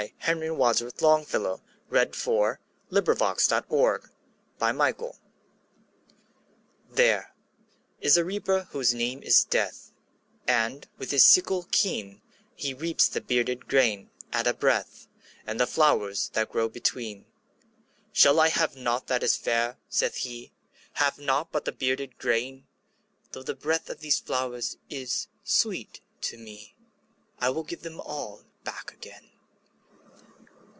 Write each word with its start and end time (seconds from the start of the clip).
Henry 0.17 0.49
Wadsworth 0.49 0.99
Longfellow 1.01 1.61
The 1.91 1.95
Reaper 1.99 2.59
And 2.89 3.05
The 3.05 3.65
Flowers 3.67 5.15
THERE 6.91 7.31
is 8.01 8.17
a 8.17 8.25
Reaper 8.25 8.63
whose 8.71 8.93
name 8.95 9.21
is 9.21 9.43
Death, 9.43 9.91
And, 10.47 10.87
with 10.97 11.11
his 11.11 11.27
sickle 11.27 11.67
keen, 11.69 12.21
He 12.55 12.73
reaps 12.73 13.07
the 13.07 13.21
bearded 13.21 13.67
grain 13.67 14.09
at 14.33 14.47
a 14.47 14.55
breath, 14.55 15.07
And 15.45 15.59
the 15.59 15.67
flowers 15.67 16.31
that 16.33 16.51
grow 16.51 16.67
between. 16.67 17.25
``Shall 18.11 18.39
I 18.39 18.47
have 18.49 18.75
nought 18.75 19.05
that 19.07 19.21
is 19.23 19.37
fair?'' 19.37 19.77
saith 19.87 20.15
he; 20.17 20.51
``Have 20.97 21.19
nought 21.19 21.51
but 21.51 21.65
the 21.65 21.71
bearded 21.71 22.17
grain? 22.17 22.65
Though 23.33 23.43
the 23.43 23.55
breath 23.55 23.87
of 23.87 23.99
these 23.99 24.19
flowers 24.19 24.77
is 24.89 25.27
sweet 25.43 26.01
to 26.21 26.37
me, 26.39 26.75
I 27.39 27.49
will 27.51 27.63
give 27.63 27.81
them 27.83 27.99
all 27.99 28.43
back 28.63 28.91
again.'' 28.93 29.27